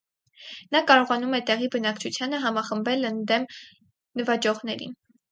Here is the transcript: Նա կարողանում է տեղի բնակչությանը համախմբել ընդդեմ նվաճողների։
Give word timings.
Նա 0.75 0.79
կարողանում 0.91 1.35
է 1.37 1.41
տեղի 1.49 1.67
բնակչությանը 1.75 2.39
համախմբել 2.45 3.05
ընդդեմ 3.09 3.45
նվաճողների։ 4.21 4.89